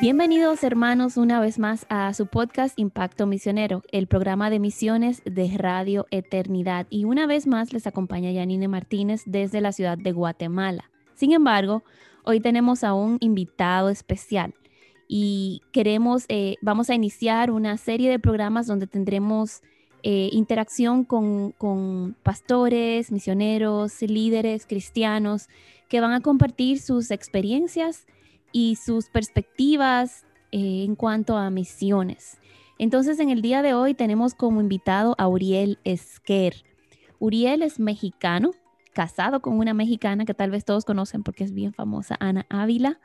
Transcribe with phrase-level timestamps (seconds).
[0.00, 5.50] Bienvenidos hermanos una vez más a su podcast Impacto Misionero, el programa de misiones de
[5.58, 6.86] Radio Eternidad.
[6.88, 10.90] Y una vez más les acompaña Yanine Martínez desde la ciudad de Guatemala.
[11.16, 11.82] Sin embargo,
[12.24, 14.54] hoy tenemos a un invitado especial
[15.06, 19.60] y queremos, eh, vamos a iniciar una serie de programas donde tendremos
[20.02, 25.50] eh, interacción con, con pastores, misioneros, líderes cristianos
[25.90, 28.06] que van a compartir sus experiencias
[28.52, 32.38] y sus perspectivas eh, en cuanto a misiones.
[32.78, 36.64] Entonces, en el día de hoy tenemos como invitado a Uriel Esquer.
[37.18, 38.52] Uriel es mexicano,
[38.92, 42.98] casado con una mexicana que tal vez todos conocen porque es bien famosa, Ana Ávila,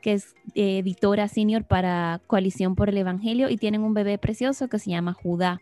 [0.00, 4.68] que es eh, editora senior para Coalición por el Evangelio y tienen un bebé precioso
[4.68, 5.60] que se llama Judá.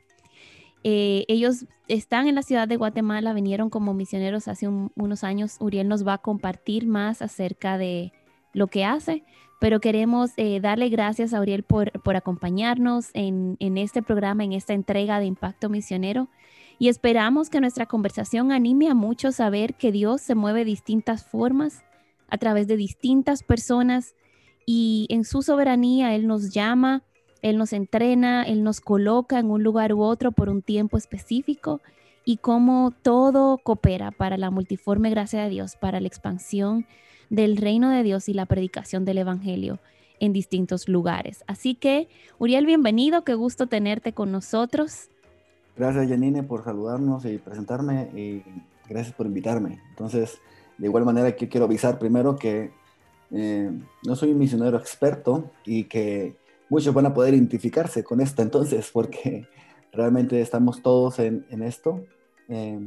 [0.85, 5.57] Eh, ellos están en la ciudad de Guatemala, vinieron como misioneros hace unos años.
[5.59, 8.13] Uriel nos va a compartir más acerca de,
[8.57, 9.23] lo que hace,
[9.61, 14.55] pero queremos eh, darle gracias a Uriel por, por acompañarnos en, en, este programa, en
[14.55, 16.29] esta entrega de Impacto Misionero.
[16.79, 20.71] Y esperamos que nuestra conversación anime a muchos a ver que Dios se mueve de
[20.71, 21.85] distintas formas,
[22.29, 24.15] a través de distintas personas,
[24.65, 27.03] y en su soberanía Él nos llama,
[27.43, 31.83] Él nos entrena, Él nos coloca en un lugar u otro por un tiempo específico,
[32.25, 36.87] y cómo todo coopera para la multiforme gracia de Dios, para la expansión
[37.31, 39.79] del reino de Dios y la predicación del Evangelio
[40.21, 41.45] en distintos lugares.
[41.47, 45.09] Así que, Uriel, bienvenido, qué gusto tenerte con nosotros.
[45.77, 48.43] Gracias, Janine, por saludarnos y presentarme y
[48.89, 49.81] gracias por invitarme.
[49.91, 50.39] Entonces,
[50.79, 52.71] de igual manera, que quiero avisar primero que
[53.31, 53.71] eh,
[54.07, 56.37] no soy un misionero experto y que
[56.69, 59.47] muchos van a poder identificarse con esto entonces, porque
[59.93, 62.05] realmente estamos todos en, esto,
[62.49, 62.79] eh,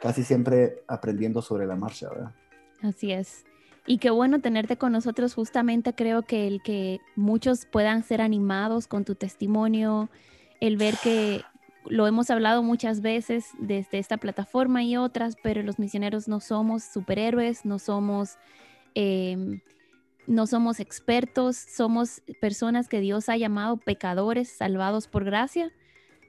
[0.00, 2.34] casi siempre aprendiendo sobre la marcha, ¿verdad?
[2.82, 3.44] Así es.
[3.86, 5.34] Y qué bueno tenerte con nosotros.
[5.34, 10.08] Justamente creo que el que muchos puedan ser animados con tu testimonio,
[10.60, 11.42] el ver que
[11.86, 16.84] lo hemos hablado muchas veces desde esta plataforma y otras, pero los misioneros no somos
[16.84, 18.38] superhéroes, no somos,
[18.94, 19.60] em,
[20.28, 25.72] no somos expertos, somos personas que Dios ha llamado pecadores salvados por gracia,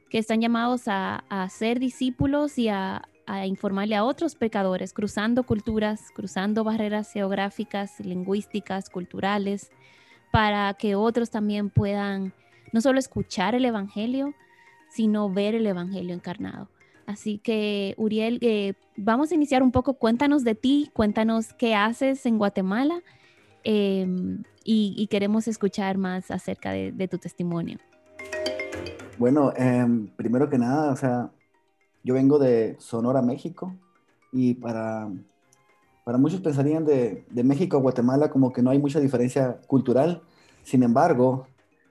[0.09, 5.43] que están llamados a, a ser discípulos y a, a informarle a otros pecadores, cruzando
[5.43, 9.71] culturas, cruzando barreras geográficas, lingüísticas, culturales,
[10.31, 12.33] para que otros también puedan
[12.71, 14.33] no solo escuchar el Evangelio,
[14.89, 16.69] sino ver el Evangelio encarnado.
[17.05, 19.95] Así que, Uriel, eh, vamos a iniciar un poco.
[19.95, 23.01] Cuéntanos de ti, cuéntanos qué haces en Guatemala
[23.63, 27.77] em, y, queremos escuchar más acerca de, tu testimonio.
[29.17, 31.29] Bueno, em, primero que nada, o sea,
[32.03, 33.73] yo vengo de Sonora, México,
[34.31, 35.09] y para,
[36.03, 40.21] para muchos pensarían de, de, México a Guatemala como que no hay mucha diferencia cultural.
[40.63, 41.47] Sin embargo,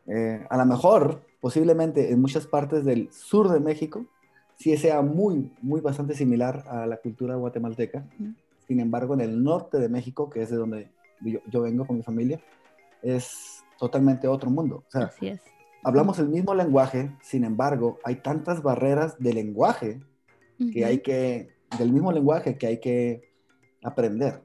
[0.06, 4.06] eh, a lo mejor, posiblemente en muchas partes del sur de México,
[4.56, 8.04] sí sea muy, muy bastante similar a la cultura guatemalteca.
[8.66, 10.90] Sin embargo, en el norte de México, que es de donde
[11.20, 12.40] yo, yo vengo con mi familia,
[13.02, 14.84] es totalmente otro mundo.
[14.86, 15.51] O sea, Así es
[15.82, 20.00] hablamos el mismo lenguaje, sin embargo, hay tantas barreras de lenguaje
[20.72, 23.32] que hay que, del mismo lenguaje que hay que
[23.82, 24.42] aprender.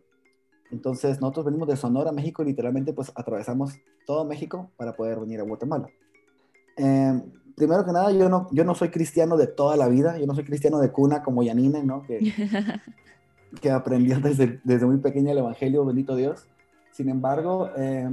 [0.72, 3.76] Entonces, nosotros venimos de Sonora, México, y literalmente pues atravesamos
[4.06, 5.88] todo México para poder venir a Guatemala.
[6.76, 7.22] Em,
[7.56, 10.34] primero que nada, yo no, yo no soy cristiano de toda la vida, yo no
[10.34, 12.02] soy cristiano de cuna como Yanine, ¿no?
[12.04, 12.20] Que,
[13.62, 16.48] que aprendió desde, desde muy pequeña el Evangelio, bendito Dios.
[16.92, 18.10] Sin embargo, eh,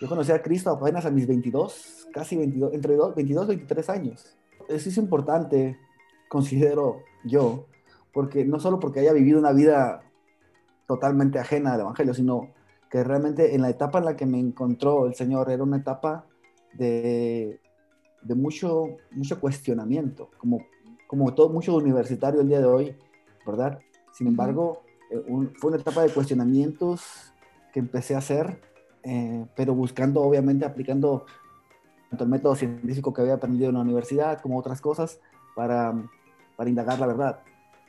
[0.00, 4.36] yo conocí a Cristo apenas a mis 22, casi 22, entre 22 y 23 años.
[4.68, 5.78] Eso es importante,
[6.28, 7.66] considero yo,
[8.12, 10.02] porque no solo porque haya vivido una vida
[10.86, 12.48] totalmente ajena al Evangelio, sino
[12.88, 16.26] que realmente en la etapa en la que me encontró el Señor era una etapa
[16.72, 17.60] de,
[18.22, 20.66] de mucho, mucho cuestionamiento, como,
[21.06, 22.96] como todo mucho universitario el día de hoy,
[23.46, 23.78] ¿verdad?
[24.12, 25.22] Sin embargo, eh,
[25.58, 27.34] fue una etapa de cuestionamientos
[27.72, 28.69] que empecé a hacer
[29.02, 31.26] eh, pero buscando, obviamente, aplicando
[32.08, 35.20] tanto el método científico que había aprendido en la universidad como otras cosas
[35.54, 35.94] para,
[36.56, 37.40] para indagar la verdad.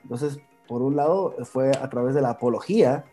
[0.03, 3.05] Entonces, por un lado, fue a través de la apología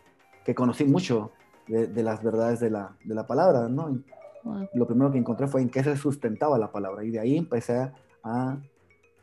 [0.45, 1.33] que conocí mucho
[1.67, 4.01] de, las verdades de la, de la palabra, ¿no?
[4.73, 7.91] Lo primero que encontré fue en qué se sustentaba la palabra y de ahí empecé
[8.23, 8.57] a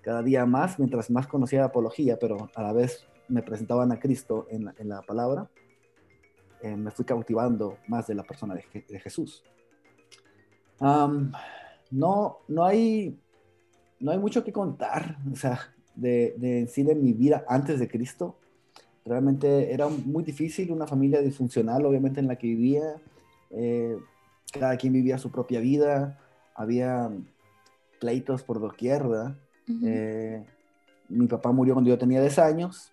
[0.01, 4.45] cada día más, mientras más conocía apología, pero a la vez me presentaban a Cristo
[4.49, 5.49] en la, palabra,
[6.61, 9.43] eh, me fui cautivando más de la persona de, Jesús.
[10.79, 13.17] no, no, hay,
[13.99, 15.59] no hay mucho que contar, o sea,
[15.95, 18.37] de, de sí de mi vida antes de Cristo.
[19.05, 22.95] Realmente era muy difícil, una familia disfuncional, obviamente, en la que vivía.
[23.51, 23.97] Eh,
[24.51, 26.19] cada quien vivía su propia vida,
[26.55, 27.11] había
[27.99, 29.35] pleitos por doquier, ¿verdad?
[29.83, 30.43] Eh,
[31.09, 32.91] mi papá murió cuando yo tenía 10 años,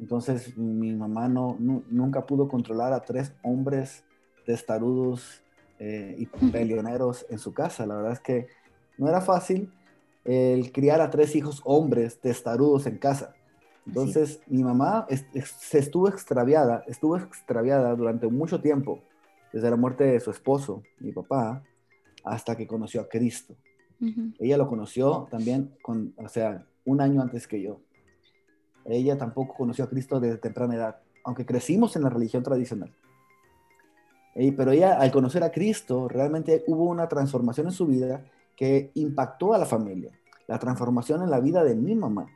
[0.00, 4.04] entonces mi mamá no, nunca pudo controlar a tres hombres
[4.46, 5.42] testarudos
[5.78, 7.86] eh, y peleoneros en su casa.
[7.86, 8.46] La verdad es que
[8.96, 9.72] no era fácil
[10.24, 13.34] el criar a tres hijos hombres testarudos en casa.
[13.86, 15.06] Entonces mi mamá
[15.42, 19.02] se estuvo extraviada, estuvo extraviada durante mucho tiempo,
[19.52, 21.62] desde la muerte de su esposo, mi papá,
[22.22, 23.56] hasta que conoció a Cristo.
[24.38, 27.80] Ella lo conoció también, con, o sea, un año antes que yo.
[28.88, 32.92] Ella tampoco conoció a Cristo desde temprana edad, aunque crecimos en la religión tradicional.
[34.56, 38.24] pero ella, al conocer a Cristo, realmente hubo una transformación en su vida
[38.56, 40.10] que impactó a la familia.
[40.46, 42.26] La transformación en la vida de mi mamá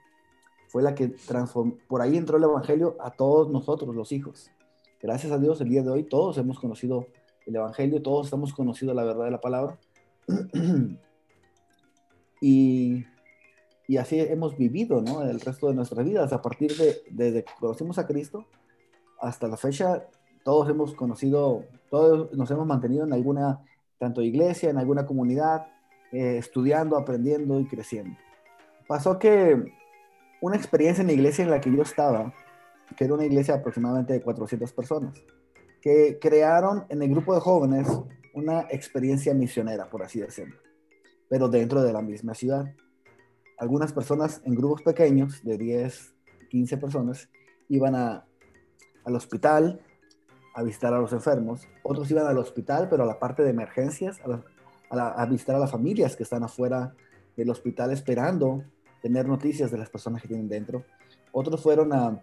[0.68, 4.50] fue la que transformó, por ahí entró el Evangelio a todos nosotros, los hijos.
[5.00, 7.06] Gracias a Dios, el día de hoy todos hemos conocido
[7.46, 9.78] el Evangelio, todos hemos conocido la verdad de la palabra.
[12.40, 13.04] y
[13.92, 15.20] y así hemos vivido, ¿no?
[15.20, 16.32] El resto de nuestras vidas.
[16.32, 18.46] A partir de, desde que conocimos a Cristo
[19.20, 20.08] hasta la fecha,
[20.44, 23.60] todos hemos conocido, todos nos hemos mantenido en alguna,
[23.98, 25.66] tanto iglesia, en alguna comunidad,
[26.10, 28.16] eh, estudiando, aprendiendo y creciendo.
[28.88, 29.62] Pasó que
[30.40, 32.32] una experiencia en la iglesia en la que yo estaba,
[32.96, 35.22] que era una iglesia aproximadamente de 400 personas,
[35.82, 37.88] que crearon en el grupo de jóvenes
[38.32, 40.56] una experiencia misionera, por así decirlo,
[41.28, 42.74] pero dentro de la misma ciudad
[43.58, 46.14] algunas personas en grupos pequeños de 10,
[46.50, 47.28] 15 personas
[47.68, 48.24] iban a,
[49.04, 49.80] al hospital
[50.54, 54.20] a visitar a los enfermos, otros iban al hospital, pero a la parte de emergencias,
[54.90, 56.94] a, visitar a las familias que están afuera
[57.36, 58.62] del hospital esperando
[59.00, 60.84] tener noticias de las personas que tienen dentro.
[61.32, 62.20] Otros fueron a,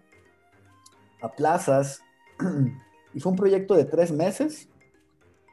[1.20, 2.02] a plazas
[3.14, 4.68] y fue un proyecto de tres meses,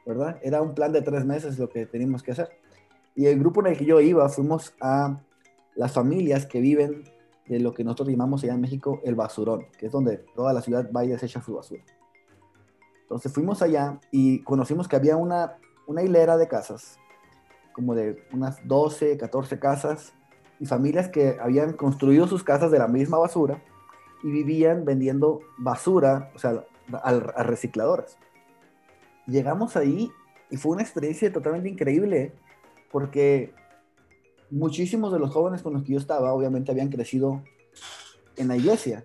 [0.06, 0.38] ¿verdad?
[0.42, 2.48] Era un plan de tres meses lo que teníamos que hacer.
[3.16, 5.20] Y el grupo en el que yo iba, fuimos a
[5.78, 7.04] las familias que viven
[7.46, 10.60] de lo que nosotros llamamos allá en México el basurón, que es donde toda la
[10.60, 11.82] ciudad va y desecha su basura.
[13.02, 16.98] Entonces fuimos allá y conocimos que había una, una hilera de casas,
[17.72, 20.12] como de unas 12, 14 casas,
[20.58, 23.62] y familias que habían construido sus casas de la misma basura
[24.24, 28.18] y vivían vendiendo basura, o sea, a, a recicladoras.
[29.28, 30.10] Llegamos ahí
[30.50, 32.32] y fue una experiencia totalmente increíble
[32.90, 33.54] porque
[34.50, 37.42] muchísimos de los jóvenes con los que yo estaba, obviamente, habían crecido
[38.36, 39.04] en la iglesia.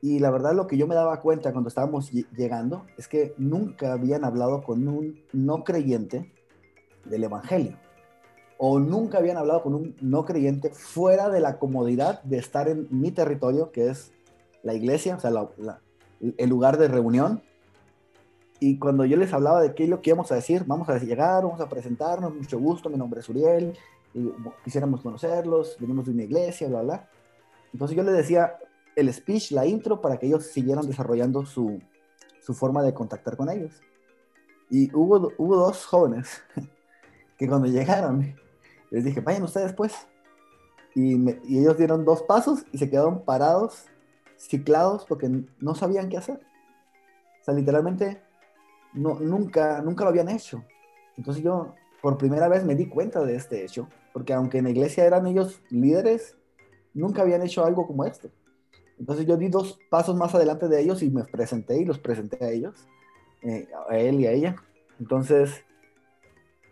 [0.00, 3.92] Y la verdad lo que yo me daba cuenta cuando estábamos llegando es que nunca
[3.92, 6.32] habían hablado con un no creyente
[7.04, 7.76] del Evangelio.
[8.58, 12.86] O nunca habían hablado con un no creyente fuera de la comodidad de estar en
[12.90, 14.12] mi territorio, que es
[14.62, 15.32] la iglesia, o sea,
[16.20, 17.42] el lugar de reunión.
[18.60, 20.98] Y cuando yo les hablaba de qué es lo que íbamos a decir, vamos a
[20.98, 23.76] llegar, vamos a presentarnos, mucho gusto, mi nombre es Uriel,
[24.64, 27.08] quisiéramos conocerlos, venimos de una iglesia, bla, bla.
[27.72, 28.58] Entonces yo les decía
[28.96, 31.80] el speech, la intro, para que ellos siguieran desarrollando su,
[32.40, 33.80] su forma de contactar con ellos.
[34.70, 36.42] Y hubo, hubo dos jóvenes
[37.38, 38.34] que cuando llegaron,
[38.90, 39.94] les dije, vayan ustedes pues.
[40.94, 43.84] Y, y, ellos dieron dos pasos y se quedaron parados,
[44.36, 45.30] ciclados, porque
[45.60, 46.40] no sabían qué hacer.
[47.40, 48.20] O sea, literalmente,
[48.94, 50.64] no, nunca, nunca lo habían hecho.
[51.16, 54.70] Entonces yo por primera vez me di cuenta de este hecho, porque aunque en la
[54.70, 56.36] iglesia eran ellos líderes,
[56.92, 58.28] nunca habían hecho algo como esto.
[58.98, 62.44] Entonces yo di dos pasos más adelante de ellos y me presenté y los presenté
[62.44, 62.88] a ellos,
[63.42, 64.56] eh, a él y a ella.
[64.98, 65.62] Entonces,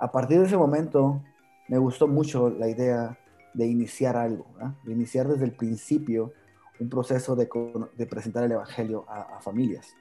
[0.01, 1.23] a partir de ese momento,
[1.69, 3.17] me gustó mucho la idea
[3.55, 4.47] de iniciar algo,
[4.83, 6.33] de iniciar desde el principio
[6.81, 7.47] un proceso de,
[8.07, 9.95] presentar el Evangelio a familias,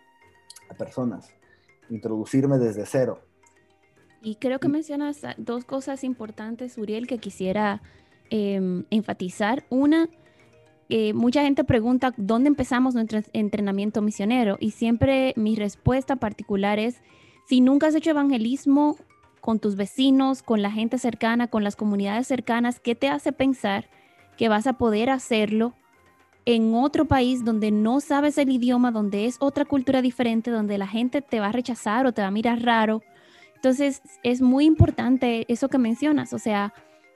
[0.68, 1.32] a personas,
[1.92, 3.20] introducirme desde cero
[4.22, 7.82] y creo que mencionas dos cosas importantes, Uriel, que quisiera
[8.30, 9.66] em, enfatizar.
[9.70, 10.10] Una,
[10.90, 17.02] eh, mucha gente pregunta dónde empezamos nuestro entrenamiento misionero y siempre mi respuesta particular es,
[17.48, 18.98] si nunca has hecho evangelismo
[19.42, 23.88] con tus vecinos, con la gente cercana, con las comunidades cercanas, ¿qué te hace pensar
[24.38, 25.76] que vas a poder hacerlo
[26.46, 30.88] en otro país donde no sabes el idioma, donde es otra cultura diferente, donde la
[30.88, 33.04] gente te va a rechazar o te va a mirar raro?
[33.66, 36.72] Entonces, es muy importante eso que mencionas, o sea,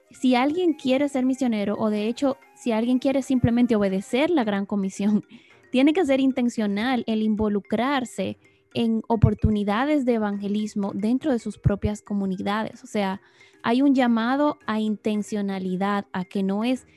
[0.09, 4.65] si alguien quiere ser misionero o de hecho si alguien quiere simplemente obedecer la gran
[4.65, 5.23] comisión,
[5.71, 8.39] tiene que ser intencional el involucrarse
[8.73, 12.83] en oportunidades de evangelismo dentro de sus propias comunidades.
[12.83, 13.21] O sea,
[13.61, 16.87] hay un llamado a intencionalidad, a que no es,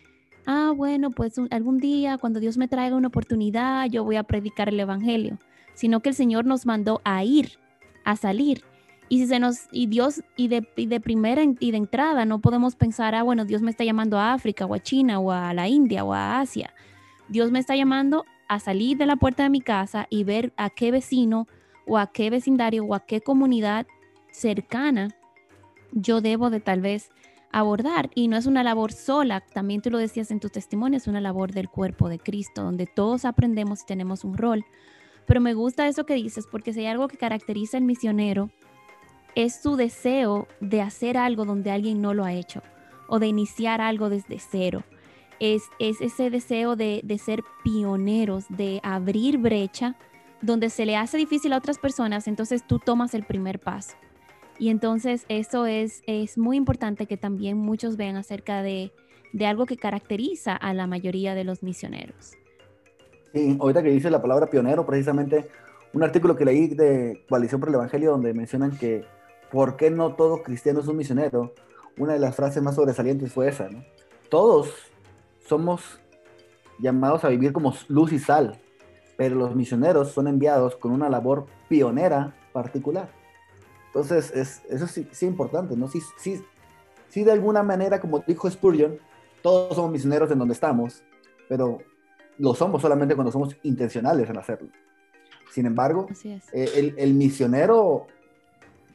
[0.47, 4.71] ah, bueno, pues algún día cuando Dios me traiga una oportunidad, yo voy a predicar
[4.71, 5.38] el Evangelio,
[5.75, 7.59] sino que el Señor nos mandó a ir,
[8.06, 8.64] a salir.
[9.12, 12.38] Y si se nos, y Dios, y de, y de primera y de entrada, no
[12.38, 15.52] podemos pensar, ah, bueno, Dios me está llamando a África o a China o a
[15.52, 16.73] la India o a Asia.
[17.28, 20.71] Dios me está llamando a salir de la puerta de mi casa y ver a
[20.71, 21.47] qué vecino
[21.87, 23.87] o a qué vecindario o a qué comunidad
[24.31, 25.11] cercana
[25.92, 27.11] yo debo de tal vez
[27.50, 28.09] abordar.
[28.14, 31.21] Y no es una labor sola, también tú lo decías en tu testimonio, es una
[31.21, 34.64] labor del cuerpo de Cristo, donde todos aprendemos y tenemos un rol.
[35.26, 38.49] Pero me gusta eso que dices, porque si hay algo que caracteriza al misionero,
[39.34, 42.62] es su deseo de hacer algo donde alguien no lo ha hecho,
[43.08, 44.84] o de iniciar algo desde cero.
[45.40, 49.96] Es, es ese deseo de, de ser pioneros, de abrir brecha
[50.40, 53.96] donde se le hace difícil a otras personas, entonces tú tomas el primer paso.
[54.58, 58.92] Y entonces eso es, es muy importante que también muchos vean acerca de,
[59.32, 62.32] de algo que caracteriza a la mayoría de los misioneros.
[63.32, 65.48] Sí, ahorita que dice la palabra pionero, precisamente
[65.94, 69.04] un artículo que leí de Coalición por el Evangelio donde mencionan que
[69.52, 71.54] ¿por qué no todo cristiano es un misionero?
[71.99, 73.85] Una de las frases más sobresalientes fue esa, ¿no?
[74.30, 74.73] Todos
[75.47, 76.00] somos
[76.78, 78.59] llamados a vivir como luz y sal,
[79.18, 83.11] pero los misioneros son enviados con una labor pionera particular.
[83.88, 85.87] Entonces, es, eso sí es importante, ¿no?
[85.87, 86.42] Sí, sí,
[87.09, 88.99] sí, de alguna manera, como dijo Spurgeon,
[89.42, 91.02] todos somos misioneros en donde estamos,
[91.47, 91.78] pero
[92.38, 94.68] lo somos solamente cuando somos intencionales en hacerlo.
[95.50, 98.06] Sin embargo, eh, el, el, misionero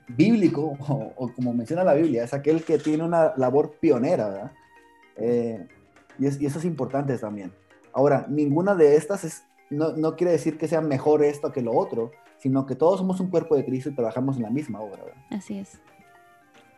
[0.08, 4.52] bíblico, o, como menciona la Biblia, es aquel que tiene una labor pionera, ¿verdad?
[5.18, 5.68] Eh,
[6.20, 7.52] y, y, eso es importante también.
[7.94, 12.12] Ahora, ninguna de estas es no, quiere decir que sea mejor esto que lo otro,
[12.38, 15.04] sino que todos somos un cuerpo de Cristo y trabajamos en la misma obra.
[15.30, 15.80] Así es.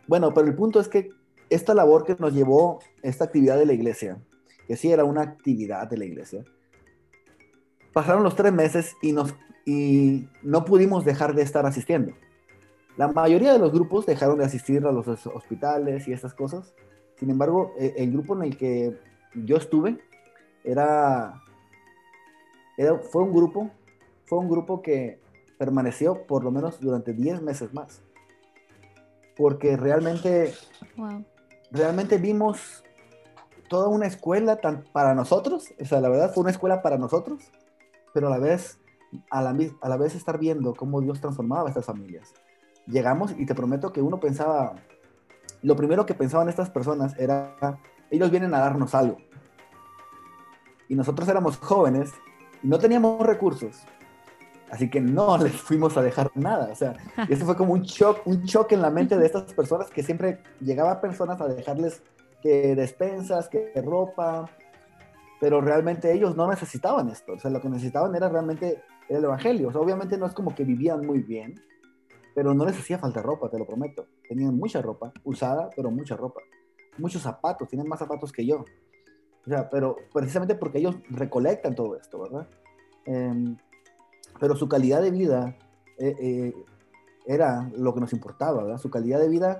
[0.07, 1.09] Bueno, pero el punto es que
[1.49, 4.19] esta labor que nos llevó esta actividad de la iglesia,
[4.67, 6.43] que sí era una actividad de la iglesia,
[7.93, 12.13] pasaron los tres meses y, nos, y no pudimos dejar de estar asistiendo.
[12.99, 16.75] La mayoría de los grupos dejaron de asistir a los hospitales y estas cosas.
[17.15, 18.99] Sin embargo, e, el grupo en el que
[19.33, 19.99] yo estuve
[20.65, 21.41] era
[23.09, 23.71] fue un grupo,
[24.25, 25.21] fue un grupo que
[25.57, 28.01] permaneció por lo menos durante 10 meses más.
[29.37, 30.51] Porque realmente,
[31.71, 32.83] realmente vimos
[33.69, 37.49] toda una escuela tan, para nosotros, o sea, la verdad fue una escuela para nosotros,
[38.13, 38.77] pero a la vez,
[39.29, 42.33] a la, a la vez estar viendo cómo Dios transformaba a estas familias.
[42.89, 44.75] Llegamos y te prometo que uno pensaba,
[45.61, 47.55] lo primero que pensaban estas personas era,
[48.09, 49.17] ellos vienen a darnos algo.
[50.87, 52.11] Y nosotros éramos jóvenes
[52.63, 53.77] no teníamos recursos.
[54.69, 56.69] Así que no les fuimos a dejar nada.
[56.71, 56.95] O sea,
[57.27, 60.39] eso fue como un shock, un shock en la mente de estas personas que siempre
[60.59, 62.01] llegaban personas a dejarles
[62.41, 64.49] que despensas, que ropa,
[65.39, 67.33] pero realmente ellos no necesitaban esto.
[67.33, 69.69] O sea, lo que necesitaban era realmente el evangelio.
[69.69, 71.59] O sea, obviamente no es como que vivían muy bien,
[72.39, 74.07] pero no les hacía falta ropa, te lo prometo.
[74.25, 76.39] Tenían mucha ropa, usada, pero mucha ropa.
[76.97, 78.63] Muchos zapatos, tienen más zapatos que yo.
[79.45, 82.47] O sea, pero precisamente porque ellos recolectan todo esto, ¿verdad?
[83.03, 83.57] Em,
[84.39, 85.57] pero su calidad de vida
[85.97, 86.53] eh, eh,
[87.25, 88.77] era lo que nos importaba, ¿verdad?
[88.77, 89.59] Su calidad de vida,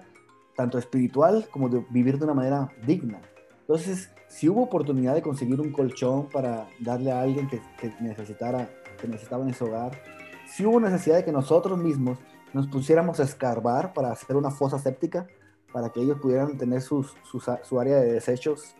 [0.56, 3.20] tanto espiritual como de vivir de una manera digna.
[3.60, 7.60] Entonces, si hubo oportunidad de conseguir un colchón para darle a alguien que,
[8.00, 8.70] necesitara,
[9.02, 10.02] que necesitaba en su hogar,
[10.48, 12.18] si hubo necesidad de que nosotros mismos
[12.53, 15.27] nos pusiéramos a escarbar para hacer una fosa séptica,
[15.72, 17.15] para que ellos pudieran tener sus,
[17.63, 18.75] su área de desechos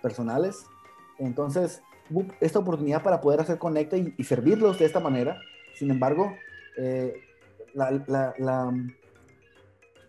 [0.00, 0.64] personales.
[1.18, 1.82] Entonces,
[2.40, 5.40] esta oportunidad para poder hacer conecte y, servirlos de esta manera.
[5.74, 6.32] Sin embargo,
[6.76, 7.14] eh,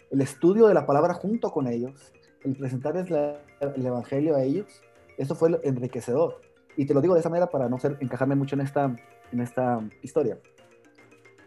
[0.10, 2.12] el estudio de la palabra junto con ellos,
[2.44, 4.82] el presentarles el evangelio a ellos,
[5.18, 6.42] eso fue enriquecedor.
[6.76, 8.96] Y te lo digo de esa manera para no ser, encajarme mucho en esta,
[9.32, 10.40] en esta historia.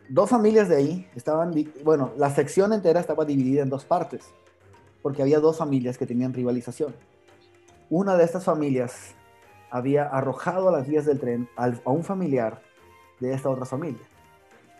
[0.08, 4.24] Dos familias de ahí estaban, bueno, la sección entera estaba dividida en dos partes,
[5.02, 6.94] porque había dos familias que tenían rivalización
[7.90, 9.14] una de estas familias
[9.70, 12.60] había arrojado a las vías del tren a un familiar
[13.20, 14.02] de esta otra familia.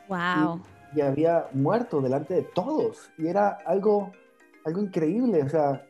[0.09, 0.61] Wow.
[0.95, 3.11] Y, había muerto delante de todos.
[3.19, 4.13] Y era algo,
[4.65, 5.43] algo increíble.
[5.43, 5.85] O sea,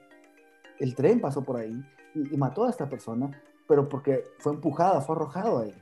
[0.79, 3.31] el tren pasó por ahí y, mató a esta persona,
[3.67, 5.75] pero porque fue empujada, fue arrojado ahí.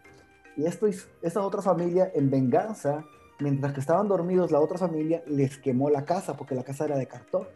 [0.57, 3.05] Y esto, esta otra familia, en venganza,
[3.43, 6.97] mientras que estaban dormidos, la otra familia les quemó la casa, porque la casa era
[6.97, 7.47] de cartón,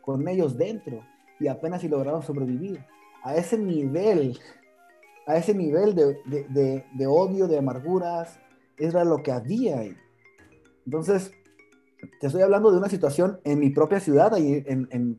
[0.00, 1.02] con ellos dentro
[1.40, 2.84] y apenas si lograron sobrevivir.
[3.22, 4.38] A ese nivel,
[5.26, 8.38] a ese nivel de, odio, de amarguras,
[8.76, 9.96] era lo que había ahí.
[10.84, 11.32] Entonces,
[12.20, 15.18] te estoy hablando de una situación en mi propia ciudad, ahí en, en,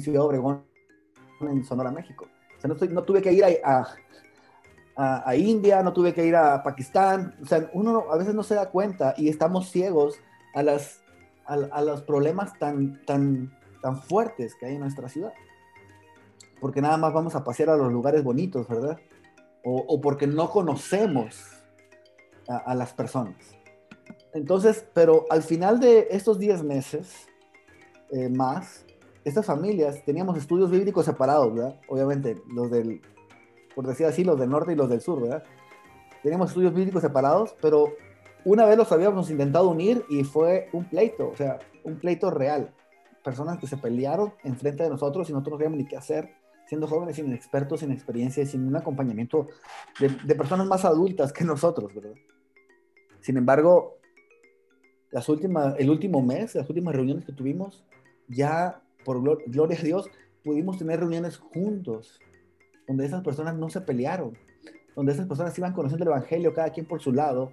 [0.00, 0.64] Ciudad Obregón,
[1.40, 2.26] en Sonora, México.
[2.56, 3.86] O sea, no, no tuve que ir a,
[5.36, 7.34] India, no tuve que ir a Pakistán.
[7.42, 10.18] O sea, uno a veces no se da cuenta y estamos ciegos
[10.54, 11.00] a, las,
[11.46, 15.32] a, los problemas tan, tan, tan fuertes que hay en nuestra ciudad.
[16.60, 18.98] Porque nada más vamos a pasear a los lugares bonitos, ¿verdad?
[19.64, 21.46] O, porque no conocemos
[22.48, 23.36] a, las personas.
[24.34, 27.28] Entonces, pero al final de estos 10 meses
[28.10, 28.84] eh, más,
[29.24, 31.80] estas familias teníamos estudios bíblicos separados, ¿verdad?
[31.88, 33.00] Obviamente, los del
[33.74, 35.44] por decir así, los del norte y los del sur, ¿verdad?
[36.22, 37.94] Teníamos estudios bíblicos separados, pero
[38.44, 42.72] una vez los habíamos intentado unir y fue un pleito, o sea, un pleito real.
[43.24, 46.34] Personas que se pelearon enfrente de nosotros y nosotros no sabíamos ni qué hacer,
[46.66, 49.48] siendo jóvenes, sin expertos, sin experiencia, sin un acompañamiento
[49.98, 52.14] de personas más adultas que nosotros, ¿verdad?
[53.20, 53.98] Sin embargo,
[55.10, 57.84] las últimas, el último mes, las últimas reuniones que tuvimos,
[58.26, 60.08] ya por gloria a Dios,
[60.42, 62.18] pudimos tener reuniones juntos
[62.86, 64.36] donde esas personas no se pelearon,
[64.94, 67.52] donde esas personas iban conociendo el Evangelio cada quien por su lado,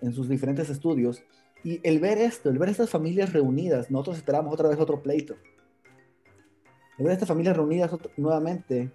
[0.00, 1.22] en sus diferentes estudios.
[1.64, 5.34] Y el ver esto, el ver estas familias reunidas, nosotros esperamos otra vez otro pleito.
[6.98, 8.92] El ver estas familias reunidas nuevamente,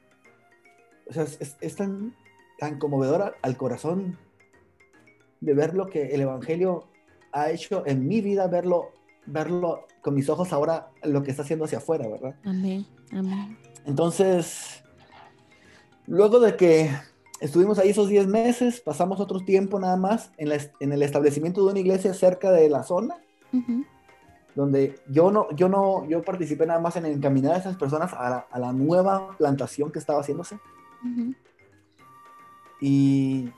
[1.07, 2.15] o sea, es, tan,
[2.59, 4.17] tan conmovedor al corazón
[5.41, 6.87] de ver lo que el Evangelio
[7.33, 8.91] ha hecho en mi vida, verlo,
[9.25, 12.35] verlo con mis ojos ahora, lo que está haciendo hacia afuera, ¿verdad?
[12.45, 13.57] Amén, amén.
[13.85, 14.72] Entonces,
[16.07, 16.89] Luego de que
[17.39, 20.51] estuvimos ahí esos 10 meses, pasamos otro tiempo nada más en,
[20.91, 23.15] el establecimiento de una iglesia cerca de la zona,
[24.55, 28.45] donde yo no, yo no, yo participé nada más en encaminar a esas personas a
[28.59, 30.57] la, nueva plantación que estaba haciéndose.
[32.81, 33.49] y,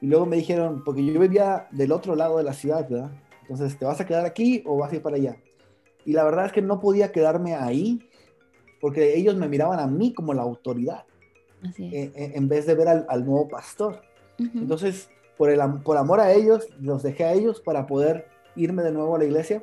[0.00, 3.10] y luego me dijeron, porque yo vivía del otro lado de la ciudad, ¿verdad?
[3.42, 5.36] Entonces, ¿te vas a quedar aquí o vas a ir para allá?
[6.04, 8.00] Y la verdad es que no podía quedarme ahí
[8.80, 11.04] porque ellos me miraban a mí como la autoridad,
[11.78, 14.02] eh, eh, en vez de ver al, nuevo pastor.
[14.38, 18.92] Entonces, por, el, por amor a ellos, los dejé a ellos para poder irme de
[18.92, 19.62] nuevo a la iglesia,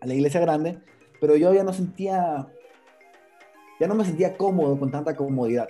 [0.00, 0.78] a la iglesia grande,
[1.20, 2.48] pero yo ya no sentía,
[3.80, 5.68] ya no me sentía cómodo con tanta comodidad.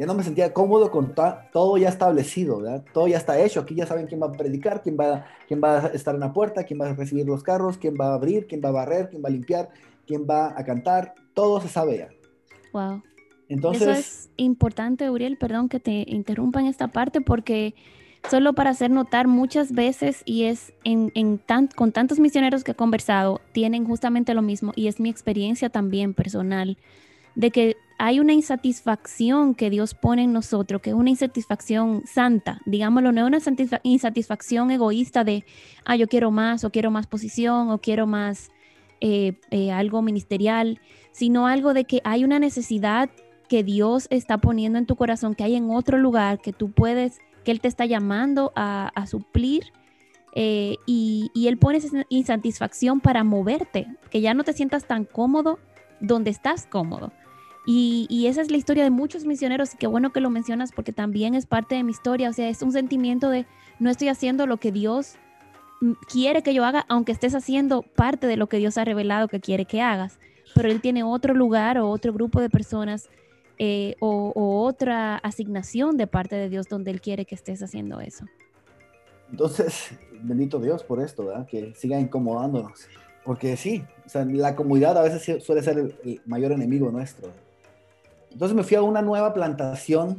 [0.00, 1.14] Ya no me sentía cómodo con
[1.52, 2.82] todo ya establecido, ¿verdad?
[2.94, 3.60] Todo ya está hecho.
[3.60, 6.32] Aquí ya saben quién va a predicar, quién va, quién va a estar en la
[6.32, 9.10] puerta, quién va a recibir los carros, quién va a abrir, quién va a barrer,
[9.10, 9.68] quién va a limpiar,
[10.06, 12.08] quién va a cantar, todo se sabe ya.
[12.72, 13.02] Wow.
[13.48, 17.74] Entonces, Eso es importante, Uriel, perdón que te interrumpa en esta parte porque
[18.28, 21.10] solo para hacer notar muchas veces y es en,
[21.74, 26.14] con tantos misioneros que he conversado, tienen justamente lo mismo y es mi experiencia también
[26.14, 26.78] personal,
[27.34, 32.60] de que hay una insatisfacción que Dios pone en nosotros, que es una insatisfacción santa,
[32.66, 35.44] digámoslo, no es una insatisfacción egoísta de,
[35.84, 38.50] ah, yo quiero más o quiero más posición o quiero más
[39.00, 40.78] eh, eh, algo ministerial,
[41.10, 43.08] sino algo de que hay una necesidad
[43.48, 47.18] que Dios está poniendo en tu corazón, que hay en otro lugar, que tú puedes,
[47.44, 49.72] que Él te está llamando a, suplir.
[50.34, 55.58] Eh, y, Él pone esa insatisfacción para moverte, que ya no te sientas tan cómodo
[56.00, 57.12] donde estás cómodo.
[57.66, 60.72] Y, y, esa es la historia de muchos misioneros y qué bueno que lo mencionas
[60.72, 63.46] porque también es parte de mi historia, o sea, es un sentimiento de
[63.78, 65.16] no estoy haciendo lo que Dios
[66.08, 69.40] quiere que yo haga, aunque estés haciendo parte de lo que Dios ha revelado que
[69.40, 70.18] quiere que hagas.
[70.54, 73.08] Pero Él tiene otro lugar o otro grupo de personas
[73.58, 74.32] eh, o,
[74.64, 78.24] otra asignación de parte de Dios donde Él quiere que estés haciendo eso.
[79.30, 81.46] Entonces, bendito Dios por esto, ¿verdad?
[81.46, 82.88] Que siga incomodándonos.
[83.24, 87.30] Porque sí, o sea, la comodidad a veces suele ser el mayor enemigo nuestro.
[88.32, 90.16] Entonces me fui a una nueva plantación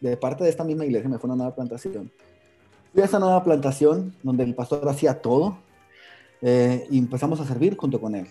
[0.00, 2.10] de parte de esta misma iglesia, me fue a una nueva plantación
[2.96, 5.58] Fui a esa nueva plantación donde el pastor hacía todo
[6.40, 8.26] eh, y empezamos a servir junto con él.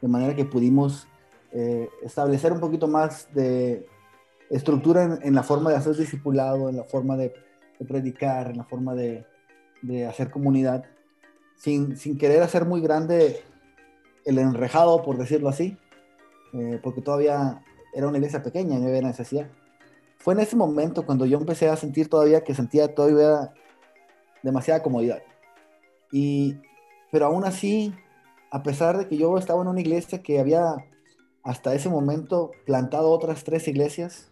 [0.00, 1.06] De manera que pudimos
[1.52, 3.86] eh, establecer un poquito más de
[4.48, 7.34] estructura en, la forma de hacer discipulado, en la forma de,
[7.86, 9.26] predicar, en la forma de,
[9.82, 10.86] de hacer comunidad,
[11.58, 13.42] sin, sin, querer hacer muy grande
[14.24, 15.76] el enrejado, por decirlo así,
[16.54, 19.48] eh, porque todavía era una iglesia pequeña y no había necesidad.
[20.16, 23.52] Fue en ese momento cuando yo empecé a sentir todavía que sentía todavía
[24.42, 25.22] demasiada comodidad.
[26.10, 26.56] Y,
[27.10, 27.94] pero aún así,
[28.50, 30.76] a pesar de que yo estaba en una iglesia que había
[31.42, 34.30] hasta ese momento plantado otras tres iglesias,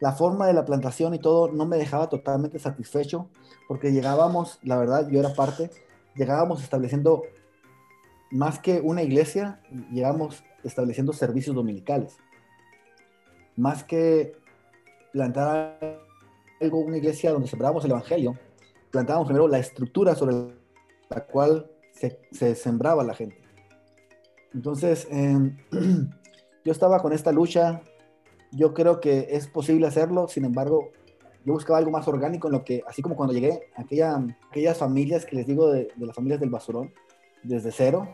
[0.00, 3.28] la forma de la plantación y todo no me dejaba totalmente satisfecho
[3.66, 5.70] porque llegábamos, la verdad, yo era parte,
[6.14, 7.22] llegábamos estableciendo
[8.30, 12.16] más que una iglesia, llegamos estableciendo servicios dominicales.
[13.56, 14.36] Más que
[15.12, 15.78] plantar
[16.60, 18.38] algo, una iglesia donde sembramos el evangelio,
[18.90, 20.34] plantábamos primero la estructura sobre
[21.08, 23.38] la cual se, sembraba la gente.
[24.54, 25.56] Entonces, em,
[26.64, 27.82] yo estaba con esta lucha,
[28.52, 30.90] yo creo que es posible hacerlo, sin embargo,
[31.44, 35.24] yo buscaba algo más orgánico en lo que, así como cuando llegué, aquella, aquellas familias
[35.24, 36.92] que les digo de, las familias del basurón,
[37.42, 38.08] desde cero,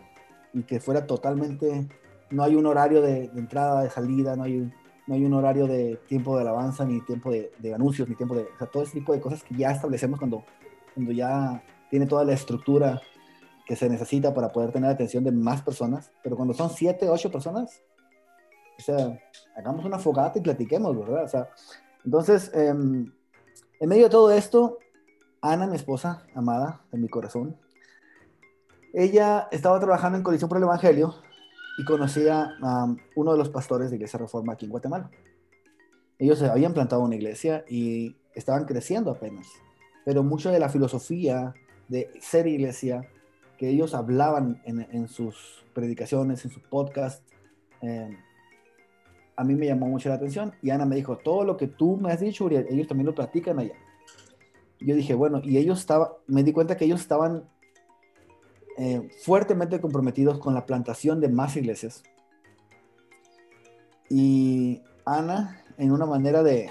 [0.53, 1.89] y que fuera totalmente,
[2.31, 4.75] no hay un horario de, entrada, de salida, no hay un,
[5.07, 8.35] no hay un horario de tiempo de alabanza, ni tiempo de, de, anuncios, ni tiempo
[8.35, 10.45] de, o sea, todo ese tipo de cosas que ya establecemos cuando,
[10.95, 13.01] cuando ya tiene toda la estructura
[13.67, 17.31] que se necesita para poder tener atención de más personas, pero cuando son siete, ocho
[17.31, 17.83] personas,
[18.79, 19.19] o sea,
[19.57, 21.25] hagamos una fogata y platiquemos, ¿verdad?
[21.25, 21.49] O sea,
[22.05, 23.13] entonces, em,
[23.81, 24.79] en medio de todo esto,
[25.41, 27.57] Ana, mi esposa amada de mi corazón,
[28.93, 31.15] ella estaba trabajando en Colisión por el Evangelio
[31.77, 35.11] y conocía a uno de los pastores de Iglesia Reforma aquí en Guatemala.
[36.19, 39.49] Ellos habían plantado una iglesia y estaban creciendo apenas,
[40.05, 41.55] pero mucho de la filosofía
[41.89, 43.09] de ser iglesia
[43.59, 47.25] que ellos hablaban en, sus predicaciones, en sus podcasts,
[47.83, 48.17] eh,
[49.37, 50.55] a mí me llamó mucho la atención.
[50.63, 53.59] Y Ana me dijo, todo lo que tú me has dicho, ellos también lo practican
[53.59, 53.75] allá.
[54.81, 57.49] Yo dije, bueno, y ellos estaban, me di cuenta que ellos estaban
[58.77, 62.03] eh, fuertemente comprometidos con la plantación de más iglesias.
[64.09, 66.71] Y Ana, en una manera de,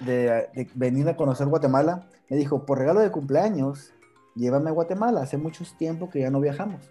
[0.00, 3.92] de, venir a conocer Guatemala, me dijo, por regalo de cumpleaños,
[4.34, 6.90] llévame a Guatemala, hace mucho tiempo que ya no viajamos.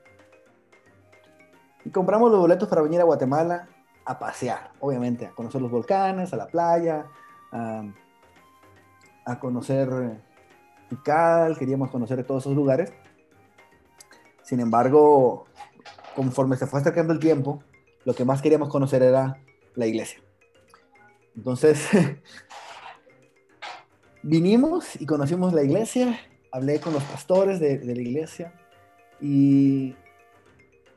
[1.86, 3.68] Y compramos los boletos para venir a Guatemala
[4.06, 7.06] a pasear, obviamente, a conocer los volcanes, a la playa,
[7.52, 7.84] a,
[9.40, 10.22] conocer
[10.90, 12.94] Tikal, queríamos conocer todos esos lugares.
[14.44, 15.46] Sin embargo,
[16.16, 17.64] conforme se fue acercando el tiempo,
[18.06, 19.42] lo que más queríamos conocer era
[19.76, 20.22] la iglesia.
[21.36, 21.88] Entonces,
[24.22, 26.20] vinimos y conocimos la iglesia
[26.54, 28.54] hablé con los pastores de, la iglesia
[29.20, 29.96] y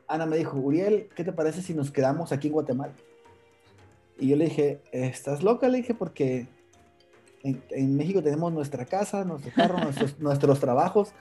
[0.07, 2.93] Ana me dijo, Uriel, ¿qué te parece si nos quedamos aquí en Guatemala?
[4.19, 5.67] Y yo le dije, ¿estás loca?
[5.67, 6.47] Le dije, porque
[7.43, 9.79] en, México tenemos nuestra casa, nuestro carro,
[10.19, 11.11] nuestros, trabajos.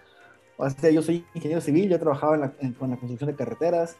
[0.56, 3.96] O sea, yo soy ingeniero civil, yo trabajaba con la construcción de carreteras.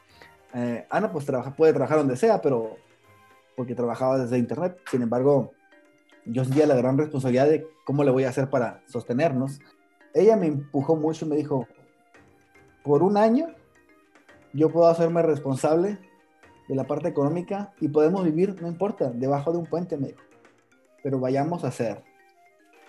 [0.55, 2.77] Eh, Ana pues trabaja, puede trabajar donde sea, pero
[3.57, 4.79] porque trabajaba desde internet.
[4.91, 5.53] Sin embargo,
[6.25, 9.61] yo sentía la gran responsabilidad de cómo le voy a hacer para sostenernos
[10.17, 11.69] ella me empujó mucho y me dijo,
[12.83, 13.49] por un año
[14.55, 15.99] yo puedo hacerme responsable
[16.69, 20.23] de la parte económica y podemos vivir, no importa, debajo de un puente, me dijo.
[21.03, 22.03] Pero vayamos a hacer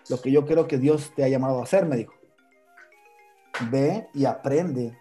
[0.10, 2.14] lo que yo creo que Dios te ha llamado a hacer, me dijo.
[3.72, 4.98] Ve y aprende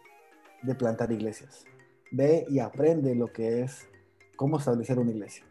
[0.63, 1.65] de plantar iglesias.
[2.11, 3.89] Ve y aprende lo que es
[4.37, 5.45] cómo establecer una iglesia.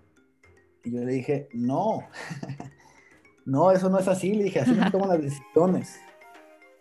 [0.83, 1.99] Y yo le dije, no,
[3.45, 4.33] no, eso no es así.
[4.33, 5.99] Le dije, así no toman las decisiones.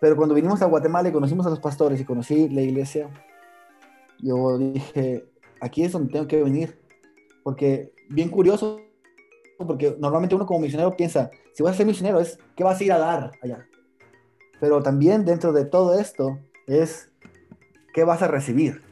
[0.00, 3.08] Pero cuando vinimos a Guatemala y conocimos a los pastores y conocí la iglesia,
[4.18, 5.24] yo dije,
[5.60, 6.78] aquí es donde tengo que venir.
[7.42, 8.80] Porque, bien curioso,
[9.58, 12.84] porque normalmente uno como misionero piensa, si vas a ser misionero es, ¿qué vas a
[12.84, 13.66] ir a dar allá?
[14.60, 17.10] Pero también dentro de todo esto es,
[17.92, 18.82] ¿qué vas a recibir?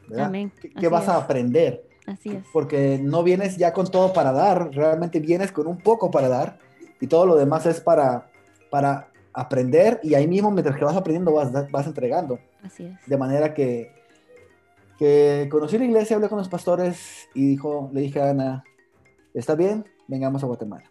[0.78, 1.86] ¿Qué, vas a aprender?
[2.06, 2.44] Así es.
[2.52, 6.58] Porque no vienes ya con todo para dar, realmente vienes con un poco para dar
[7.00, 8.30] y todo lo demás es para,
[8.70, 12.38] para aprender y ahí mismo mientras que vas aprendiendo vas, vas entregando.
[12.62, 13.06] Así es.
[13.06, 13.92] De manera que,
[14.98, 18.64] que conocí la iglesia, hablé con los pastores y dijo, le dije a Ana,
[19.34, 20.84] está bien, vengamos a Guatemala.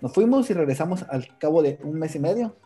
[0.00, 2.56] Nos fuimos y regresamos al cabo de un mes y medio.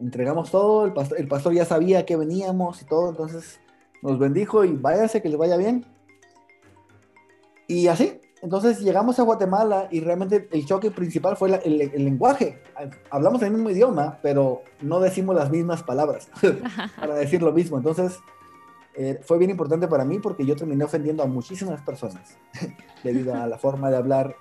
[0.00, 3.60] Entregamos todo, el pastor, el pastor ya sabía que veníamos y todo, entonces
[4.02, 5.84] nos bendijo y váyase, que les vaya bien.
[7.68, 12.62] Y así, entonces llegamos a Guatemala y realmente el choque principal fue el, lenguaje.
[13.10, 16.30] Hablamos el mismo idioma, pero no decimos las mismas palabras
[16.98, 17.76] para decir lo mismo.
[17.76, 18.18] Entonces
[18.94, 22.38] eh, fue bien importante para mí porque yo terminé ofendiendo a muchísimas personas
[23.04, 24.34] debido a la forma de hablar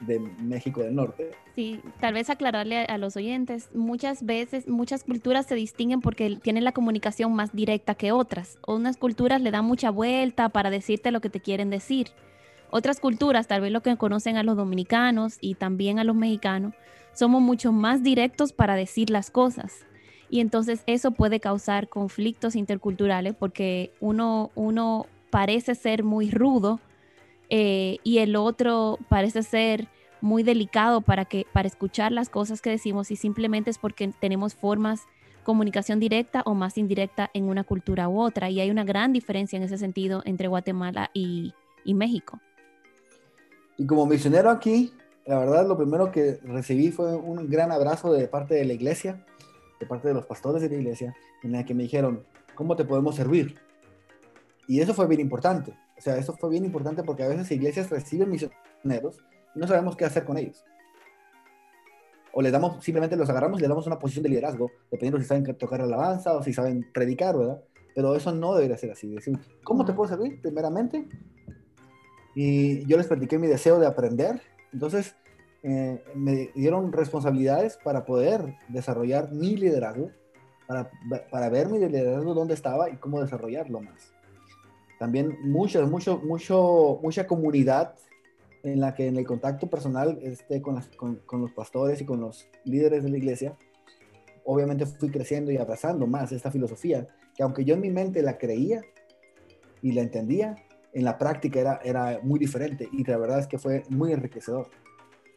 [0.00, 1.30] de México del Norte.
[1.54, 6.64] Sí, tal vez aclararle a los oyentes, muchas veces, muchas culturas se distinguen porque tienen
[6.64, 8.58] la comunicación más directa que otras.
[8.66, 12.08] Unas culturas le dan mucha vuelta para decirte lo que te quieren decir.
[12.70, 16.74] Otras culturas, tal vez lo que conocen a los dominicanos y también a los mexicanos,
[17.12, 19.86] somos mucho más directos para decir las cosas.
[20.30, 26.80] Y entonces eso puede causar conflictos interculturales porque uno, uno parece ser muy rudo
[27.50, 29.88] eh, y el otro parece ser
[30.20, 34.54] muy delicado para, que, para escuchar las cosas que decimos y simplemente es porque tenemos
[34.54, 35.06] formas
[35.44, 38.50] comunicación directa o más indirecta en una cultura u otra.
[38.50, 42.38] Y hay una gran diferencia en ese sentido entre Guatemala y, y México.
[43.78, 44.92] Y como misionero aquí,
[45.24, 49.24] la verdad lo primero que recibí fue un gran abrazo de parte de la iglesia,
[49.80, 52.84] de parte de los pastores de la iglesia, en la que me dijeron, ¿cómo te
[52.84, 53.54] podemos servir?
[54.66, 55.72] Y eso fue bien importante.
[55.98, 59.18] O sea, eso fue bien importante porque a veces iglesias reciben misioneros
[59.54, 60.64] y no sabemos qué hacer con ellos.
[62.32, 65.26] O les damos, simplemente los agarramos y les damos una posición de liderazgo, dependiendo si
[65.26, 67.62] saben tocar alabanza o si saben predicar, ¿verdad?
[67.94, 69.08] Pero eso no debería ser así.
[69.08, 70.40] Decir, ¿cómo te puedo servir?
[70.40, 71.08] Primeramente,
[72.40, 74.40] y yo les platiqué mi deseo de aprender.
[74.72, 75.16] Entonces,
[75.64, 80.12] eh, me dieron responsabilidades para poder desarrollar mi liderazgo,
[80.68, 80.88] para,
[81.32, 84.12] para ver mi liderazgo dónde estaba y cómo desarrollarlo más.
[84.98, 87.94] También mucho, mucho, mucho, mucha comunidad
[88.62, 92.48] en la que en el contacto personal este, con, con, los pastores y con los
[92.64, 93.56] líderes de la iglesia,
[94.44, 97.06] obviamente fui creciendo y abrazando más esta filosofía,
[97.36, 98.82] que aunque yo en mi mente la creía
[99.82, 100.56] y la entendía,
[100.92, 104.68] en la práctica era, era muy diferente y la verdad es que fue muy enriquecedor.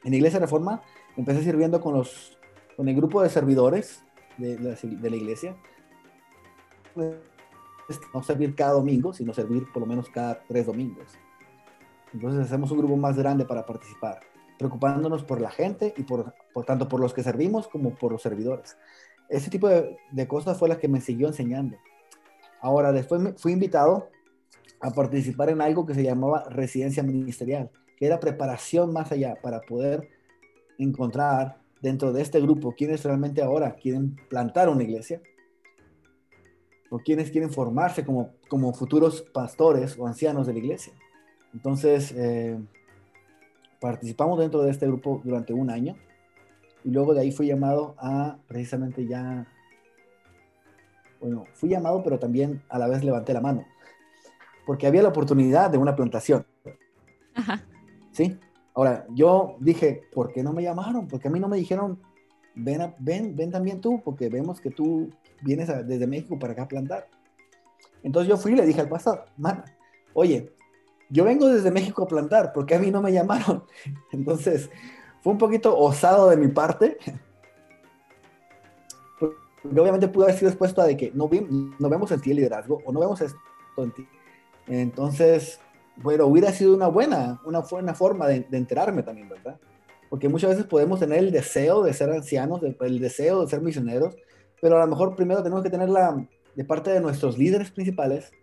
[0.04, 0.82] En la Iglesia Reforma
[1.16, 2.40] empecé sirviendo con, los,
[2.76, 4.04] con el grupo de servidores
[4.38, 5.56] de la, de la iglesia.
[8.14, 11.08] No servir cada domingo, sino servir por lo menos cada tres domingos.
[12.14, 14.20] Entonces hacemos un grupo más grande para participar,
[14.58, 18.22] preocupándonos por la gente y por, por tanto por los que servimos como por los
[18.22, 18.78] servidores.
[19.30, 21.78] Ese tipo de, de cosas fue la que me siguió enseñando.
[22.60, 24.10] Ahora, después me, fui invitado
[24.82, 29.62] a participar en algo que se llamaba residencia ministerial, que era preparación más allá para
[29.62, 30.10] poder
[30.78, 35.22] encontrar dentro de este grupo quienes realmente ahora quieren plantar una iglesia
[36.92, 40.94] o quienes quieren formarse como, como futuros pastores o ancianos de la iglesia.
[41.54, 42.60] Entonces, eh,
[43.80, 45.96] participamos dentro de este grupo durante un año
[46.84, 49.48] y luego de ahí fui llamado a precisamente ya,
[51.20, 53.66] bueno, fui llamado, pero también a la vez levanté la mano
[54.66, 56.46] porque había la oportunidad de una plantación.
[57.36, 57.62] Ajá.
[58.12, 58.38] ¿Sí?
[58.74, 61.08] Ahora, yo dije, ¿por qué no me llamaron?
[61.08, 62.00] Porque a mí no me dijeron,
[62.56, 65.10] ven, ven, ven también tú, porque vemos que tú
[65.42, 67.08] vienes desde México para acá a plantar.
[68.04, 69.64] Entonces yo fui y le dije al pastor, man,
[70.14, 70.52] oye,
[71.10, 73.64] yo vengo desde México a plantar, porque a mí no me llamaron?
[74.12, 74.70] Entonces,
[75.22, 76.98] fue un poquito osado de mi parte,
[79.20, 82.82] porque obviamente pudo haber sido expuesto a de que no, vemos en ti el liderazgo,
[82.86, 83.38] o no vemos esto
[83.78, 84.08] en ti,
[84.68, 85.60] entonces,
[85.98, 89.60] bueno, hubiera sido una buena, una buena forma de, enterarme también, ¿verdad?
[90.12, 94.18] Porque muchas veces podemos tener el deseo de ser ancianos, el deseo de ser misioneros,
[94.62, 98.34] pero a lo mejor primero tenemos que tener la, de parte de nuestros líderes principales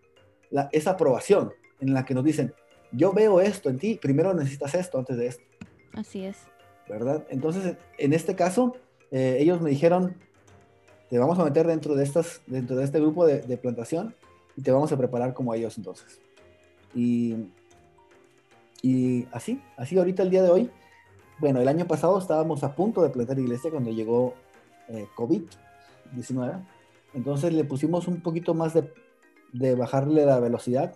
[0.51, 2.55] la, esa aprobación en la que nos dicen,
[2.91, 5.45] yo veo esto en ti, primero necesitas esto antes de esto.
[5.93, 6.39] Así es.
[6.89, 7.27] ¿Verdad?
[7.29, 8.75] Entonces, en este caso,
[9.11, 10.17] eh, ellos me dijeron,
[11.11, 14.15] te vamos a meter dentro de, estas, dentro de este grupo de, de plantación
[14.57, 16.19] y te vamos a preparar como ellos entonces.
[16.95, 17.37] Y,
[18.81, 20.71] y así, así ahorita el día de hoy,
[21.39, 24.35] bueno, el año pasado estábamos a punto de plantar iglesia cuando llegó
[24.89, 26.65] eh, COVID-19,
[27.15, 28.93] entonces le pusimos un poquito más de,
[29.53, 30.95] de bajarle la velocidad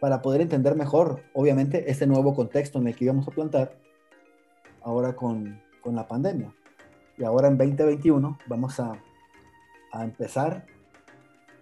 [0.00, 3.76] para poder entender mejor, obviamente, este nuevo contexto en el que íbamos a plantar
[4.82, 6.54] ahora con, con la pandemia.
[7.16, 9.00] Y ahora en 2021 vamos a,
[9.92, 10.66] a empezar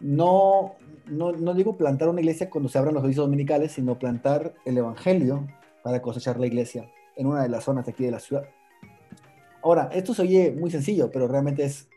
[0.00, 0.74] no,
[1.06, 4.76] no, no, digo plantar una iglesia cuando se abran los servicios dominicales, sino plantar el
[4.76, 5.46] evangelio
[5.85, 8.44] para cosechar la iglesia en una de las zonas de aquí de la ciudad.
[9.62, 11.88] Ahora, esto se oye muy sencillo, pero realmente es,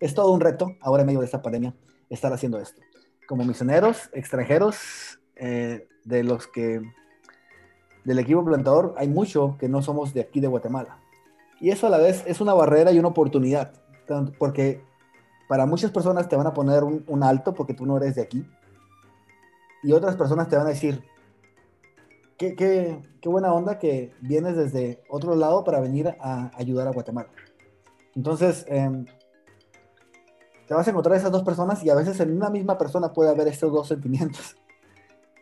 [0.00, 1.74] es todo un reto, ahora en medio de esta pandemia,
[2.08, 2.80] estar haciendo esto.
[3.26, 6.82] Como misioneros extranjeros, eh, de los que,
[8.04, 10.98] del equipo plantador, hay mucho que no somos de aquí de Guatemala.
[11.60, 13.72] Y eso a la vez es una barrera y una oportunidad,
[14.38, 14.82] porque
[15.48, 18.46] para muchas personas te van a poner un, alto porque tú no eres de aquí.
[19.82, 21.02] Y otras personas te van a decir,
[22.36, 26.92] qué, qué, qué, buena onda que vienes desde otro lado para venir a ayudar a
[26.92, 27.28] Guatemala.
[28.14, 29.04] Entonces, em,
[30.66, 33.30] te vas a encontrar esas dos personas y a veces en una misma persona puede
[33.30, 34.56] haber estos dos sentimientos.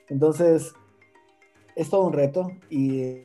[0.09, 0.75] Entonces,
[1.77, 3.25] es todo un reto y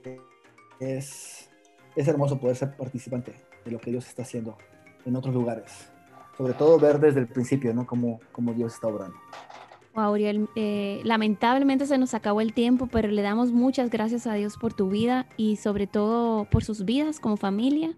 [0.79, 1.49] es,
[1.95, 3.33] es hermoso poder ser participante
[3.65, 4.57] de lo que Dios está haciendo
[5.05, 5.91] en otros lugares
[6.37, 7.87] sobre todo ver desde el principio, ¿no?
[7.87, 9.17] Cómo, cómo Dios está obrando.
[9.97, 14.55] Wow, eh, lamentablemente se nos acabó el tiempo, pero le damos muchas gracias a Dios
[14.55, 17.95] por tu vida y sobre todo por sus vidas como familia,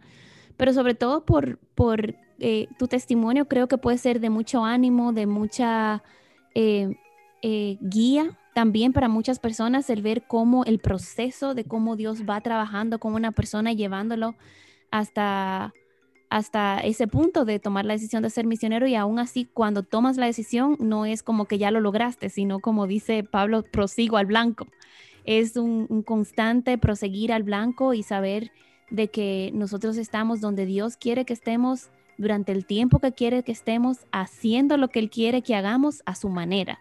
[0.55, 3.49] pero sobre todo por, por eh, tu testimonio.
[3.49, 6.01] Creo que puede ser de mucho ánimo, de mucha
[6.55, 6.95] eh,
[7.41, 12.99] guía también para muchas personas el ver cómo el proceso de cómo Dios va trabajando
[12.99, 14.35] con una persona y llevándolo
[14.89, 15.73] hasta
[16.29, 20.17] hasta ese punto de tomar la decisión de ser misionero y aún así cuando tomas
[20.17, 24.27] la decisión no es como que ya lo lograste, sino como dice Pablo, prosigo al
[24.27, 24.67] blanco.
[25.25, 28.51] Es un, un constante proseguir al blanco y saber
[28.89, 33.51] de que nosotros estamos donde Dios quiere que estemos durante el tiempo que quiere que
[33.51, 36.79] estemos haciendo lo que Él quiere que hagamos a su manera.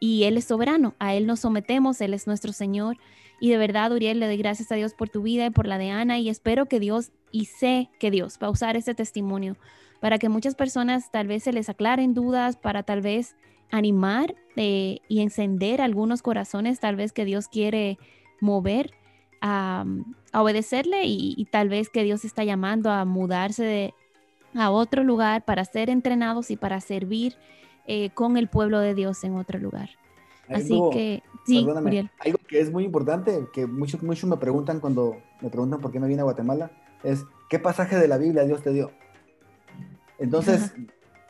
[0.00, 2.96] Y Él es soberano, a Él nos sometemos, Él es nuestro Señor.
[3.40, 5.78] Y de verdad, Uriel, le doy gracias a Dios por tu vida y por la
[5.78, 9.56] de Ana y espero que Dios, y sé que Dios va a usar ese testimonio
[10.00, 13.36] para que muchas personas tal vez se les aclaren dudas, para tal vez
[13.70, 17.98] animar eh, y encender algunos corazones, tal vez que Dios quiere
[18.40, 18.92] mover
[19.40, 19.84] a,
[20.32, 23.94] obedecerle y, tal vez que Dios está llamando a mudarse de,
[24.54, 27.36] a otro lugar para ser entrenados y para servir
[27.86, 29.90] eh, con el pueblo de Dios en otro lugar.
[30.48, 31.66] Así que, sí,
[32.20, 36.00] Algo que es muy importante, que muchos, muchos me preguntan cuando me preguntan por qué
[36.00, 36.70] me vine a Guatemala,
[37.04, 38.90] es ¿qué pasaje de la Biblia Dios te dio?
[40.18, 40.72] Entonces,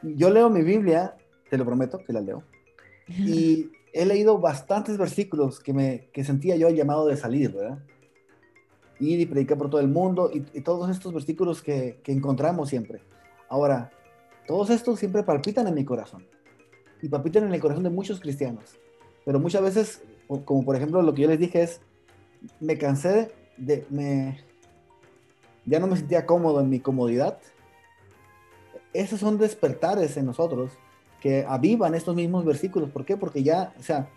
[0.02, 1.16] yo leo mi Biblia,
[1.50, 2.42] te lo prometo que la leo,
[3.09, 7.78] y he leído bastantes versículos que, me, que sentía yo el llamado de salir, ¿verdad?
[9.00, 12.68] Ir y predicar por todo el mundo, y, y todos estos versículos que, que encontramos
[12.68, 13.00] siempre.
[13.48, 13.90] Ahora,
[14.46, 16.26] todos estos siempre palpitan en mi corazón,
[17.02, 18.78] y palpitan en el corazón de muchos cristianos.
[19.28, 20.02] Pero muchas veces,
[20.46, 21.82] como por ejemplo lo que yo les dije es,
[22.60, 24.42] me cansé de, me,
[25.66, 27.38] ya no me sentía cómodo en mi comodidad.
[28.94, 30.72] Esos son despertares en nosotros
[31.20, 32.88] que avivan estos mismos versículos.
[32.88, 33.18] ¿Por qué?
[33.18, 34.08] Porque ya, o sea,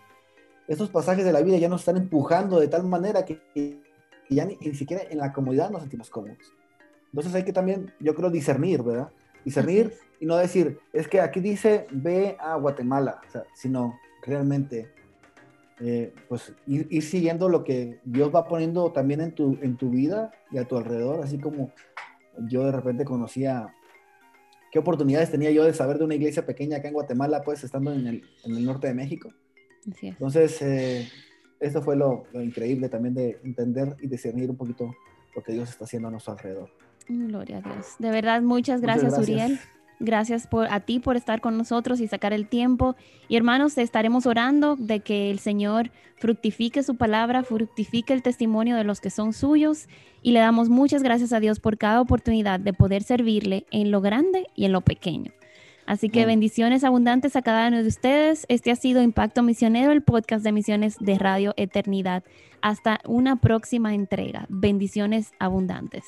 [0.70, 3.82] estos pasajes de la vida ya nos están empujando de tal manera que,
[4.30, 6.38] ya ni, siquiera en la comodidad nos sentimos cómodos.
[7.08, 9.10] Entonces hay que también, yo creo, discernir, ¿verdad?
[9.44, 15.01] Discernir y no decir, es que aquí dice ve a Guatemala, o sea, sino realmente
[15.84, 20.32] eh, pues ir, siguiendo lo que Dios va poniendo también en tu, en tu vida
[20.52, 21.72] y a tu alrededor, así como
[22.48, 23.74] yo de repente conocía
[24.72, 27.92] qué oportunidades tenía yo de saber de una iglesia pequeña acá en Guatemala, pues estando
[27.94, 29.34] en el, en el norte de México.
[30.02, 31.08] Entonces, eh,
[31.60, 34.96] esto fue lo, increíble también de entender y discernir un poquito
[35.36, 36.70] lo que Dios está haciendo a nuestro alrededor.
[37.08, 37.96] Gloria a Dios.
[37.98, 39.50] De verdad, muchas gracias, muchas gracias.
[39.50, 39.60] Uriel.
[40.04, 42.96] Gracias por, a ti por estar con nosotros y sacar el tiempo.
[43.28, 48.84] Y hermanos, estaremos orando de que el Señor fructifique su palabra, fructifique el testimonio de
[48.84, 49.88] los que son suyos.
[50.24, 54.02] Y le damos muchas gracias a Dios por cada oportunidad de poder servirle en lo
[54.02, 55.32] grande y en lo pequeño.
[55.86, 58.48] Así que bendiciones abundantes a cada uno de ustedes.
[58.50, 62.24] Este ha sido Impacto Misionero, el podcast de misiones de Radio Eternidad.
[62.64, 64.48] Hasta una próxima entrega.
[64.50, 66.06] Bendiciones abundantes.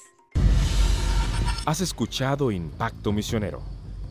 [1.65, 3.72] Has escuchado Impacto Misionero